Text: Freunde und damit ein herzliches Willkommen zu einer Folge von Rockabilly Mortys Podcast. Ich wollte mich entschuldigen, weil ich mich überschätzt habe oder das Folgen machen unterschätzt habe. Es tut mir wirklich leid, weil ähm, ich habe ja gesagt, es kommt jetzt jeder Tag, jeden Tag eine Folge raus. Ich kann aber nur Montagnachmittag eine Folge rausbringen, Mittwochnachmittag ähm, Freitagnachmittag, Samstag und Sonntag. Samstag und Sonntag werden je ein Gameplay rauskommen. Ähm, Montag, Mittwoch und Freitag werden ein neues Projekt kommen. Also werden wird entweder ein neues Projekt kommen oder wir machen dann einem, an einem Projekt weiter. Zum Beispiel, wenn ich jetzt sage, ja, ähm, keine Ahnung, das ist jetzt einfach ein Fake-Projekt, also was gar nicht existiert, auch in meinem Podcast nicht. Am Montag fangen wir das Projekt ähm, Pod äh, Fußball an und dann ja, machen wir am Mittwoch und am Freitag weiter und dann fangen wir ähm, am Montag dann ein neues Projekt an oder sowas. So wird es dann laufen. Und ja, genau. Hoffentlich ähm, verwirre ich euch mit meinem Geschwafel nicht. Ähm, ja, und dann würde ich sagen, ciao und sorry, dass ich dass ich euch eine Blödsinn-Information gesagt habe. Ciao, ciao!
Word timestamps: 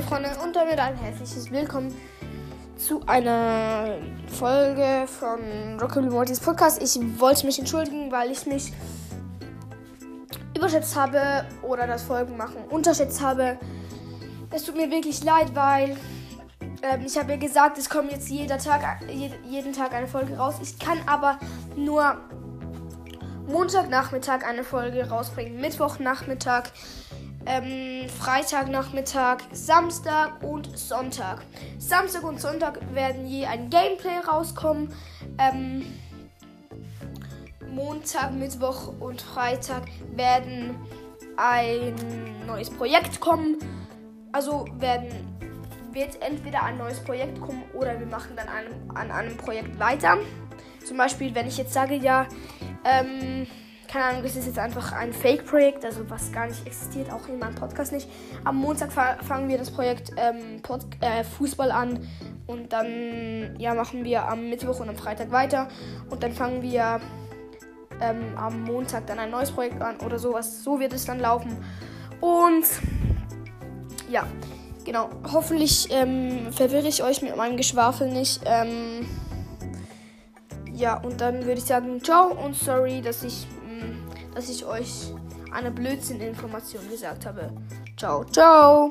Freunde 0.00 0.30
und 0.42 0.56
damit 0.56 0.78
ein 0.78 0.96
herzliches 0.96 1.50
Willkommen 1.50 1.94
zu 2.78 3.02
einer 3.06 3.98
Folge 4.26 5.06
von 5.06 5.78
Rockabilly 5.78 6.08
Mortys 6.08 6.40
Podcast. 6.40 6.82
Ich 6.82 6.98
wollte 7.20 7.44
mich 7.44 7.58
entschuldigen, 7.58 8.10
weil 8.10 8.30
ich 8.30 8.46
mich 8.46 8.72
überschätzt 10.56 10.96
habe 10.96 11.44
oder 11.60 11.86
das 11.86 12.04
Folgen 12.04 12.38
machen 12.38 12.64
unterschätzt 12.70 13.20
habe. 13.20 13.58
Es 14.50 14.64
tut 14.64 14.76
mir 14.76 14.90
wirklich 14.90 15.22
leid, 15.24 15.54
weil 15.54 15.90
ähm, 16.82 17.02
ich 17.04 17.18
habe 17.18 17.32
ja 17.32 17.36
gesagt, 17.36 17.76
es 17.76 17.90
kommt 17.90 18.10
jetzt 18.10 18.30
jeder 18.30 18.56
Tag, 18.56 19.00
jeden 19.44 19.74
Tag 19.74 19.92
eine 19.92 20.06
Folge 20.06 20.38
raus. 20.38 20.54
Ich 20.62 20.78
kann 20.78 20.98
aber 21.06 21.38
nur 21.76 22.16
Montagnachmittag 23.46 24.42
eine 24.48 24.64
Folge 24.64 25.10
rausbringen, 25.10 25.60
Mittwochnachmittag 25.60 26.70
ähm, 27.46 28.08
Freitagnachmittag, 28.08 29.38
Samstag 29.52 30.42
und 30.42 30.78
Sonntag. 30.78 31.42
Samstag 31.78 32.24
und 32.24 32.40
Sonntag 32.40 32.80
werden 32.94 33.26
je 33.26 33.46
ein 33.46 33.70
Gameplay 33.70 34.18
rauskommen. 34.26 34.88
Ähm, 35.38 35.84
Montag, 37.70 38.32
Mittwoch 38.34 38.92
und 39.00 39.22
Freitag 39.22 39.84
werden 40.14 40.76
ein 41.36 41.94
neues 42.46 42.70
Projekt 42.70 43.20
kommen. 43.20 43.58
Also 44.32 44.66
werden 44.78 45.08
wird 45.92 46.22
entweder 46.22 46.62
ein 46.62 46.78
neues 46.78 47.00
Projekt 47.00 47.40
kommen 47.40 47.62
oder 47.74 47.98
wir 47.98 48.06
machen 48.06 48.34
dann 48.36 48.48
einem, 48.48 48.90
an 48.94 49.10
einem 49.10 49.36
Projekt 49.36 49.78
weiter. 49.78 50.16
Zum 50.86 50.96
Beispiel, 50.96 51.34
wenn 51.34 51.46
ich 51.46 51.58
jetzt 51.58 51.72
sage, 51.72 51.94
ja, 51.96 52.26
ähm, 52.84 53.46
keine 53.92 54.06
Ahnung, 54.06 54.22
das 54.22 54.36
ist 54.36 54.46
jetzt 54.46 54.58
einfach 54.58 54.92
ein 54.92 55.12
Fake-Projekt, 55.12 55.84
also 55.84 56.08
was 56.08 56.32
gar 56.32 56.46
nicht 56.46 56.66
existiert, 56.66 57.12
auch 57.12 57.28
in 57.28 57.38
meinem 57.38 57.54
Podcast 57.54 57.92
nicht. 57.92 58.08
Am 58.42 58.56
Montag 58.56 58.90
fangen 58.90 59.50
wir 59.50 59.58
das 59.58 59.70
Projekt 59.70 60.12
ähm, 60.16 60.62
Pod 60.62 60.80
äh, 61.00 61.22
Fußball 61.22 61.70
an 61.70 62.08
und 62.46 62.72
dann 62.72 63.54
ja, 63.58 63.74
machen 63.74 64.02
wir 64.02 64.26
am 64.26 64.48
Mittwoch 64.48 64.80
und 64.80 64.88
am 64.88 64.96
Freitag 64.96 65.30
weiter 65.30 65.68
und 66.08 66.22
dann 66.22 66.32
fangen 66.32 66.62
wir 66.62 67.02
ähm, 68.00 68.34
am 68.36 68.62
Montag 68.62 69.06
dann 69.08 69.18
ein 69.18 69.30
neues 69.30 69.50
Projekt 69.50 69.82
an 69.82 69.98
oder 69.98 70.18
sowas. 70.18 70.64
So 70.64 70.80
wird 70.80 70.94
es 70.94 71.04
dann 71.04 71.20
laufen. 71.20 71.62
Und 72.22 72.64
ja, 74.08 74.26
genau. 74.86 75.10
Hoffentlich 75.30 75.88
ähm, 75.90 76.50
verwirre 76.50 76.88
ich 76.88 77.02
euch 77.02 77.20
mit 77.20 77.36
meinem 77.36 77.58
Geschwafel 77.58 78.10
nicht. 78.10 78.40
Ähm, 78.46 79.06
ja, 80.72 80.96
und 80.96 81.20
dann 81.20 81.44
würde 81.44 81.58
ich 81.58 81.64
sagen, 81.64 82.02
ciao 82.02 82.32
und 82.32 82.56
sorry, 82.56 83.02
dass 83.02 83.22
ich 83.22 83.46
dass 84.34 84.48
ich 84.48 84.64
euch 84.64 85.12
eine 85.52 85.70
Blödsinn-Information 85.70 86.88
gesagt 86.88 87.26
habe. 87.26 87.52
Ciao, 87.96 88.24
ciao! 88.24 88.90